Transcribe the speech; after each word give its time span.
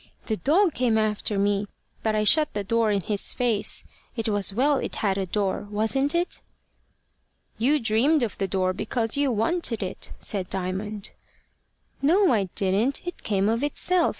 The 0.25 0.37
dog 0.37 0.73
came 0.73 0.97
after 0.97 1.37
me, 1.37 1.67
but 2.01 2.15
I 2.15 2.23
shut 2.23 2.51
the 2.55 2.63
door 2.63 2.89
in 2.89 3.01
his 3.01 3.35
face. 3.35 3.85
It 4.15 4.27
was 4.29 4.51
well 4.51 4.77
it 4.77 4.95
had 4.95 5.15
a 5.19 5.27
door 5.27 5.67
wasn't 5.69 6.15
it?" 6.15 6.41
"You 7.59 7.79
dreamed 7.79 8.23
of 8.23 8.35
the 8.39 8.47
door 8.47 8.73
because 8.73 9.15
you 9.15 9.31
wanted 9.31 9.83
it," 9.83 10.11
said 10.19 10.49
Diamond. 10.49 11.11
"No, 12.01 12.33
I 12.33 12.45
didn't; 12.55 13.05
it 13.05 13.21
came 13.21 13.47
of 13.47 13.61
itself. 13.63 14.09